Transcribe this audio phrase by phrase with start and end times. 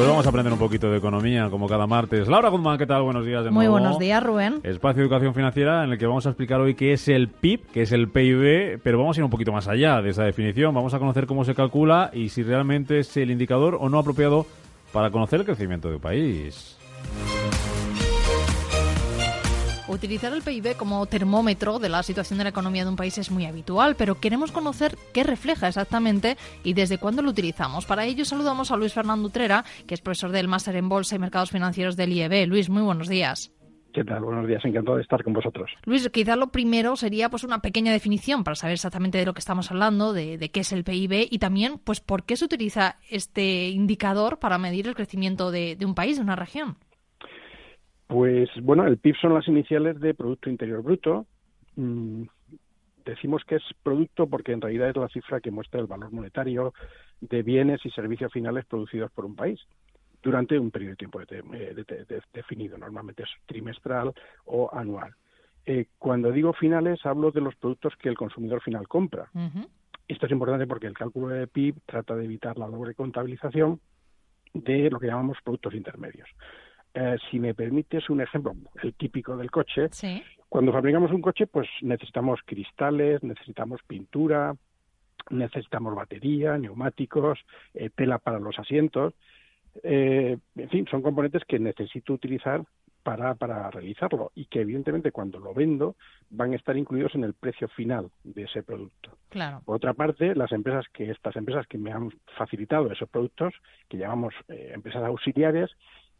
[0.00, 2.26] Pues vamos a aprender un poquito de economía, como cada martes.
[2.26, 3.02] Laura Guzmán, ¿qué tal?
[3.02, 3.72] Buenos días de Muy nuevo.
[3.72, 4.60] buenos días, Rubén.
[4.62, 7.66] Espacio de Educación Financiera, en el que vamos a explicar hoy qué es el PIB,
[7.70, 10.74] qué es el PIB, pero vamos a ir un poquito más allá de esa definición.
[10.74, 14.46] Vamos a conocer cómo se calcula y si realmente es el indicador o no apropiado
[14.90, 16.78] para conocer el crecimiento de un país.
[19.90, 23.32] Utilizar el PIB como termómetro de la situación de la economía de un país es
[23.32, 27.86] muy habitual, pero queremos conocer qué refleja exactamente y desde cuándo lo utilizamos.
[27.86, 31.18] Para ello saludamos a Luis Fernando Utrera, que es profesor del Máster en Bolsa y
[31.18, 32.46] Mercados Financieros del IEB.
[32.46, 33.52] Luis, muy buenos días.
[33.92, 34.22] ¿Qué tal?
[34.22, 35.68] Buenos días, encantado de estar con vosotros.
[35.82, 39.40] Luis, quizás lo primero sería pues una pequeña definición para saber exactamente de lo que
[39.40, 42.98] estamos hablando, de, de, qué es el PIB y también pues por qué se utiliza
[43.10, 46.76] este indicador para medir el crecimiento de, de un país, de una región.
[48.10, 51.26] Pues bueno, el PIB son las iniciales de Producto Interior Bruto.
[51.76, 52.24] Mm,
[53.04, 56.74] decimos que es producto porque en realidad es la cifra que muestra el valor monetario
[57.20, 59.60] de bienes y servicios finales producidos por un país
[60.24, 64.12] durante un periodo de tiempo de, de, de, definido, normalmente es trimestral
[64.44, 65.14] o anual.
[65.64, 69.30] Eh, cuando digo finales, hablo de los productos que el consumidor final compra.
[69.34, 69.68] Uh -huh.
[70.08, 73.78] Esto es importante porque el cálculo de PIB trata de evitar la doble contabilización
[74.52, 76.28] de lo que llamamos productos intermedios.
[76.94, 80.22] Eh, si me permites un ejemplo, el típico del coche, sí.
[80.48, 84.56] cuando fabricamos un coche, pues necesitamos cristales, necesitamos pintura,
[85.30, 87.38] necesitamos batería, neumáticos,
[87.74, 89.14] eh, tela para los asientos.
[89.82, 92.64] Eh, en fin, son componentes que necesito utilizar
[93.02, 95.96] para, para realizarlo y que evidentemente cuando lo vendo
[96.28, 99.16] van a estar incluidos en el precio final de ese producto.
[99.28, 99.62] Claro.
[99.64, 103.54] Por otra parte, las empresas que estas empresas que me han facilitado esos productos,
[103.88, 105.70] que llamamos eh, empresas auxiliares,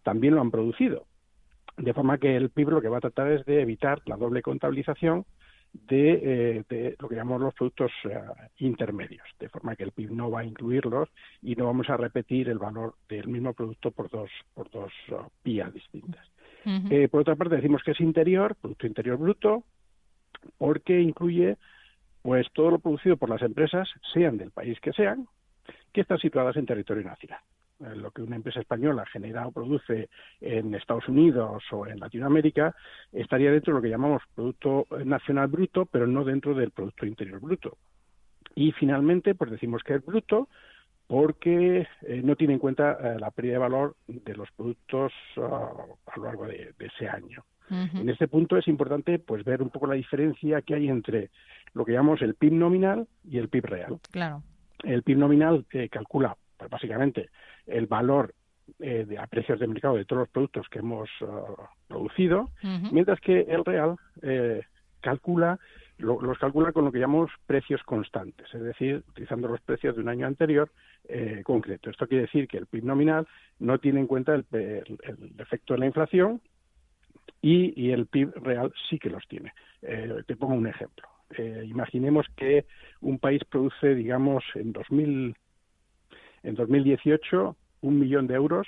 [0.03, 1.06] también lo han producido.
[1.77, 4.43] De forma que el PIB lo que va a tratar es de evitar la doble
[4.43, 5.25] contabilización
[5.72, 8.21] de, eh, de lo que llamamos los productos eh,
[8.59, 11.09] intermedios, de forma que el PIB no va a incluirlos
[11.43, 15.28] y no vamos a repetir el valor del mismo producto por dos, por dos uh,
[15.44, 16.27] vías distintas.
[16.66, 16.93] Uh -huh.
[16.93, 19.65] eh, por otra parte, decimos que es interior, Producto Interior Bruto,
[20.59, 21.56] porque incluye
[22.22, 25.27] pues todo lo producido por las empresas, sean del país que sean,
[25.93, 27.41] que están situadas en territorio nacional
[27.81, 30.09] lo que una empresa española genera o produce
[30.41, 32.75] en Estados Unidos o en Latinoamérica
[33.13, 37.41] estaría dentro de lo que llamamos Producto Nacional Bruto, pero no dentro del Producto Interior
[37.41, 37.79] Bruto.
[38.55, 40.49] Y finalmente, pues decimos que es bruto
[41.07, 45.43] porque eh, no tiene en cuenta eh, la pérdida de valor de los productos uh,
[45.43, 47.45] a lo largo de, de ese año.
[47.69, 48.01] Uh -huh.
[48.03, 51.31] En este punto es importante pues ver un poco la diferencia que hay entre
[51.73, 53.99] lo que llamamos el PIB nominal y el PIB real.
[54.13, 54.43] Claro.
[54.85, 57.31] El PIB nominal eh, calcula pues básicamente
[57.71, 58.35] el valor
[58.79, 61.57] eh, de, a precios de mercado de todos los productos que hemos uh,
[61.89, 62.93] producido, uh -huh.
[62.93, 64.63] mientras que el real eh,
[65.01, 65.59] calcula
[65.99, 70.03] lo, los calcula con lo que llamamos precios constantes, es decir, utilizando los precios de
[70.03, 70.71] un año anterior
[71.09, 71.91] eh, concreto.
[71.91, 73.27] Esto quiere decir que el PIB nominal
[73.59, 76.41] no tiene en cuenta el, el, el efecto de la inflación
[77.43, 79.53] y, y, el PIB real sí que los tiene.
[79.83, 81.07] Eh, te pongo un ejemplo.
[81.65, 82.65] imaginemos que
[83.01, 85.35] un país produce, digamos, en 2000
[86.43, 88.67] en 2018 un millón de euros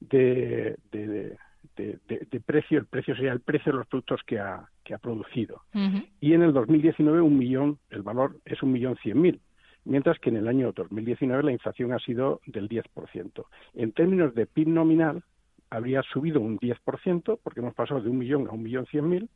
[0.00, 1.36] de, de,
[1.76, 4.98] de, de, precio, el precio sería el precio de los productos que ha, que ha
[4.98, 5.62] producido.
[5.74, 6.08] Uh -huh.
[6.20, 9.40] Y en el 2019 un millón, el valor es un millón cien mil,
[9.84, 13.46] mientras que en el año 2019 la inflación ha sido del 10%.
[13.74, 15.22] En términos de PIB nominal
[15.70, 19.28] habría subido un 10%, porque hemos pasado de un millón a un millón cien mil,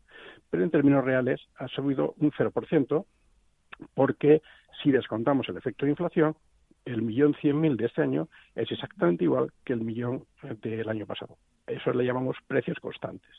[0.50, 3.06] pero en términos reales ha subido un 0%,
[3.94, 4.42] porque
[4.82, 6.34] si descontamos el efecto de inflación,
[6.84, 10.24] el millón cien mil de este año es exactamente igual que el millón
[10.62, 11.36] del año pasado.
[11.66, 13.30] Eso le llamamos precios constantes.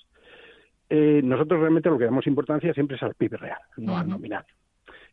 [0.90, 4.02] Eh, nosotros realmente lo que damos importancia siempre es al PIB real, no uh -huh.
[4.02, 4.46] al nominal.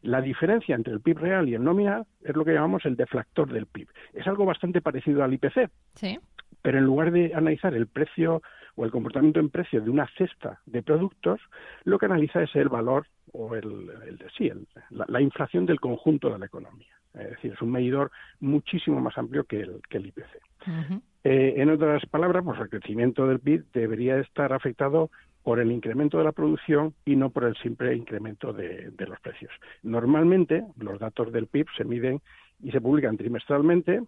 [0.02, 3.52] La diferencia entre el PIB real y el nominal es lo que llamamos el deflactor
[3.52, 3.88] del PIB.
[4.12, 5.70] Es algo bastante parecido al IPC.
[5.94, 6.18] Sí.
[6.60, 8.42] Pero en lugar de analizar el precio
[8.74, 11.40] o el comportamiento en precio de una cesta de productos,
[11.84, 15.78] lo que analiza es el valor o el, el sí, el, la, la inflación del
[15.80, 16.94] conjunto de la economía.
[17.14, 18.10] Es decir, es un medidor
[18.40, 20.26] muchísimo más amplio que el, que el IPC.
[20.66, 21.02] Uh -huh.
[21.24, 25.10] eh, en otras palabras, pues el crecimiento del PIB debería estar afectado
[25.42, 29.18] por el incremento de la producción y no por el simple incremento de, de, los
[29.20, 29.52] precios.
[29.82, 32.20] Normalmente, los datos del PIB se miden
[32.62, 34.02] y se publican trimestralmente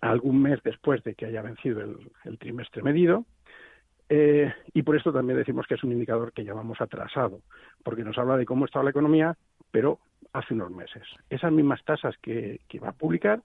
[0.00, 1.80] algún mes después de que haya vencido
[2.24, 3.24] el, trimestre medido.
[4.08, 7.40] Eh, y por esto también decimos que es un indicador que llamamos atrasado,
[7.82, 9.36] porque nos habla de cómo estaba la economía,
[9.70, 9.98] pero
[10.32, 11.02] hace unos meses.
[11.28, 13.42] Esas mismas tasas que, va a publicar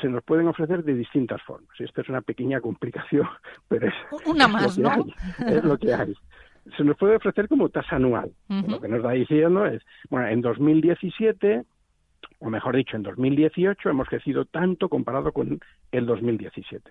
[0.00, 1.68] se nos pueden ofrecer de distintas formas.
[1.78, 3.26] Esto es una pequeña complicación,
[3.68, 3.94] pero es,
[4.26, 6.14] una más, lo que hay, es lo que hay.
[6.76, 8.30] Se nos puede ofrecer como tasa anual.
[8.48, 11.64] Lo que nos está diciendo es, bueno, en 2017
[12.40, 15.60] o mejor dicho, en 2018 hemos crecido tanto comparado con
[15.92, 16.90] el 2017.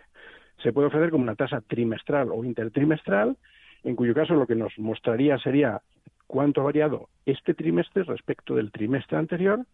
[0.63, 3.37] Se puede ofrecer como una tasa trimestral o intertrimestral,
[3.83, 5.81] en cuyo caso lo que nos mostraría sería
[6.27, 9.65] cuánto ha variado este trimestre respecto del trimestre anterior.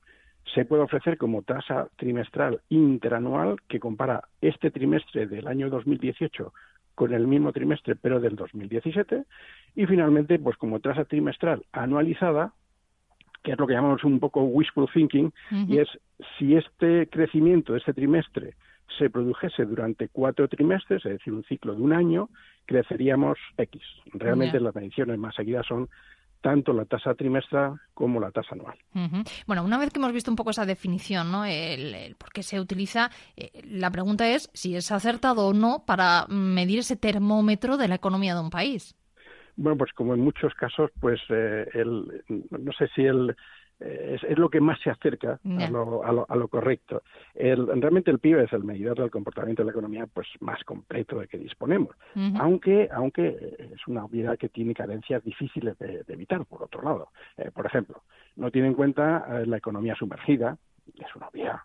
[0.53, 6.53] Se puede ofrecer como tasa trimestral interanual que compara este trimestre del año 2018
[6.93, 9.23] con el mismo trimestre pero del 2017
[9.75, 12.53] y finalmente pues como tasa trimestral anualizada
[13.45, 15.87] que es lo que llamamos un poco wishful thinking, y es
[16.37, 18.55] si este crecimiento de este trimestre
[18.97, 22.29] se produjese durante cuatro trimestres, es decir, un ciclo de un año,
[22.65, 23.81] creceríamos X.
[24.13, 25.89] Realmente las mediciones más seguidas son
[26.41, 28.77] tanto la tasa trimestral como la tasa anual.
[29.47, 31.43] Bueno, una vez que hemos visto un poco esa definición, ¿no?
[31.43, 36.27] el, por qué se utiliza, eh, la pregunta es si es acertado o no para
[36.27, 38.95] medir ese termómetro de la economía de un país.
[39.55, 43.35] Bueno, pues como en muchos casos, pues eh, el, no sé si el,
[43.79, 47.03] eh, es, lo que más se acerca a, lo, a, lo, correcto.
[47.33, 51.19] El, realmente el PIB es el medidor del comportamiento de la economía pues más completo
[51.19, 51.95] de que disponemos,
[52.39, 57.09] aunque aunque es una obviedad que tiene carencias difíciles de, evitar, por otro lado.
[57.37, 58.03] Eh, por ejemplo,
[58.35, 60.57] no tiene en cuenta la economía sumergida,
[60.97, 61.59] es una obviedad.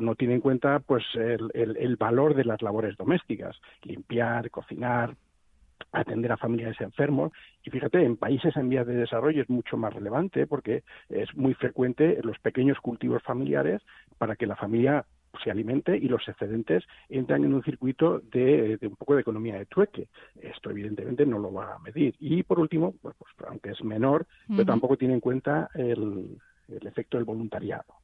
[0.00, 5.14] no tiene en cuenta pues el, el, valor de las labores domésticas, limpiar, cocinar,
[5.92, 7.32] atender a familiares enfermos.
[7.62, 11.54] Y fíjate, en países en vías de desarrollo es mucho más relevante porque es muy
[11.54, 13.82] frecuente los pequeños cultivos familiares
[14.18, 15.04] para que la familia
[15.42, 19.66] se alimente y los excedentes entran en un circuito de, un poco de economía de
[19.66, 20.08] trueque.
[20.40, 22.14] Esto evidentemente no lo va a medir.
[22.20, 23.16] Y por último, pues,
[23.48, 26.38] aunque es menor, pero tampoco tiene en cuenta el,
[26.68, 27.94] efecto del voluntariado.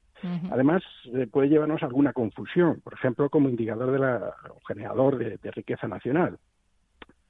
[0.50, 0.82] Además,
[1.14, 4.34] eh, puede llevarnos a alguna confusión, por ejemplo, como indicador de la,
[4.66, 6.38] generador de riqueza nacional.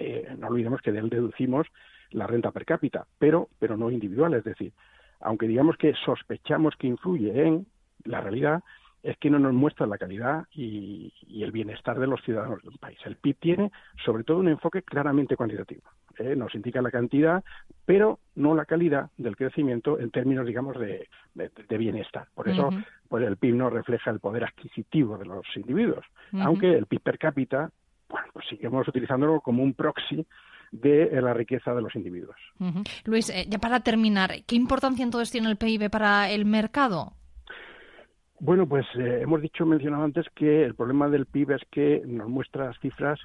[0.00, 1.67] Eh, no olvidemos que de él deducimos
[2.11, 4.73] la renta per cápita, pero, pero no individual, es decir,
[5.20, 7.67] aunque digamos que sospechamos que influye en
[8.05, 8.62] la realidad,
[9.02, 11.12] es que no nos muestra la calidad y,
[11.43, 12.99] el bienestar de los ciudadanos del país.
[13.05, 13.73] El PIB tiene,
[14.05, 15.82] sobre todo, un enfoque claramente cuantitativo.
[16.19, 16.35] ¿eh?
[16.37, 17.43] Nos indica la cantidad,
[17.87, 21.08] pero no la calidad del crecimiento en términos, digamos, de,
[21.79, 22.29] bienestar.
[22.35, 22.70] Por eso,
[23.08, 27.19] pues el PIB no refleja el poder adquisitivo de los individuos, aunque el PIB per
[27.19, 27.70] cápita
[28.11, 30.27] bueno, pues seguimos utilizándolo como un proxy
[30.73, 32.37] de eh, la riqueza de los individuos.
[33.05, 37.12] Luis, eh, ya para terminar, ¿qué importancia entonces tiene el PIB para el mercado?
[38.39, 42.29] Bueno, pues eh, hemos dicho, mencionado antes, que el problema del PIB es que nos
[42.29, 43.21] muestra las cifras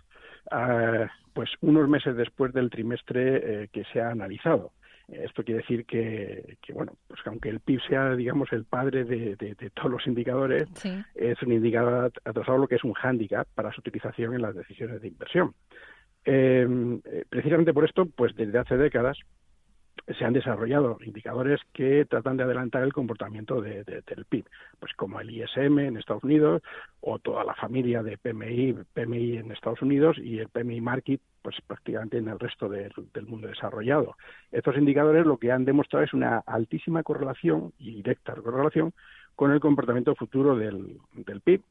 [0.51, 4.71] ah, pues unos meses después del trimestre que se ha analizado.
[5.07, 9.91] Esto quiere decir que, bueno, pues aunque el PIB sea, digamos, el padre de, todos
[9.91, 10.67] los indicadores,
[11.13, 15.01] es un indicador atrasado, lo que es un hándicap para su utilización en las decisiones
[15.01, 15.53] de inversión.
[16.25, 16.67] Eh,
[17.29, 19.17] precisamente por esto, pues desde hace décadas
[20.07, 24.45] se han desarrollado indicadores que tratan de adelantar el comportamiento de, del PIB,
[24.79, 26.61] pues como el ISM en Estados Unidos
[27.01, 31.55] o toda la familia de PMI, PMI en Estados Unidos y el PMI Market, pues
[31.65, 32.91] prácticamente en el resto del
[33.25, 34.15] mundo desarrollado.
[34.51, 38.93] Estos indicadores lo que han demostrado es una altísima correlación y directa correlación
[39.35, 41.61] con el comportamiento futuro del, del PIB.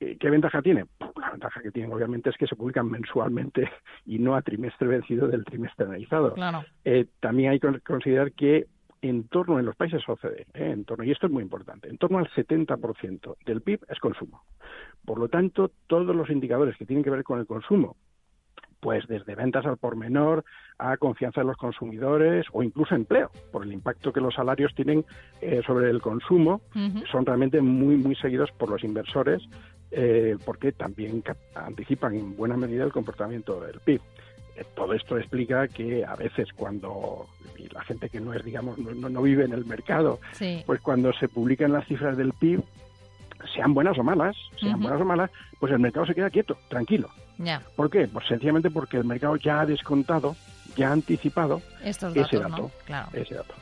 [0.00, 0.86] ¿Qué, ventaja tiene?
[0.96, 3.70] Pues la ventaja que tiene, obviamente, es que se publican mensualmente
[4.06, 6.34] y no a trimestre vencido del trimestre analizado.
[6.86, 8.66] Eh, también hay que considerar que
[9.02, 11.98] en torno, en los países OCDE, eh, en torno, y esto es muy importante, en
[11.98, 14.42] torno al 70% del PIB es consumo.
[15.04, 17.96] Por lo tanto, todos los indicadores que tienen que ver con el consumo
[18.80, 20.44] pues desde ventas al por menor
[20.78, 25.04] a confianza de los consumidores o incluso empleo, por el impacto que los salarios tienen
[25.42, 26.62] eh, sobre el consumo,
[27.12, 29.42] son realmente muy, muy seguidos por los inversores
[29.90, 31.22] eh, porque también
[31.54, 34.00] anticipan en buena medida el comportamiento del PIB.
[34.56, 37.26] Eh, todo esto explica que a veces cuando
[37.72, 40.20] la gente que no es, digamos, no, no vive en el mercado,
[40.66, 42.62] pues cuando se publican las cifras del PIB,
[43.54, 47.10] sean buenas o malas, sean buenas o malas, pues el mercado se queda quieto, tranquilo.
[47.74, 48.06] ¿Por qué?
[48.06, 50.36] Pues sencillamente porque el mercado ya ha descontado,
[50.76, 52.06] ya ha anticipado ese
[52.38, 52.70] dato.
[53.12, 53.54] Ese dato.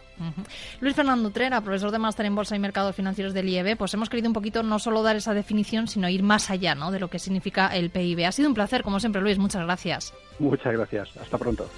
[0.81, 4.09] Luis Fernando Trera, profesor de máster en Bolsa y Mercados Financieros del IEB, pues hemos
[4.09, 6.91] querido un poquito no solo dar esa definición, sino ir más allá ¿no?
[6.91, 8.27] de lo que significa el PIB.
[8.27, 9.39] Ha sido un placer, como siempre, Luis.
[9.39, 10.13] Muchas gracias.
[10.39, 11.17] Muchas gracias.
[11.17, 11.69] Hasta pronto.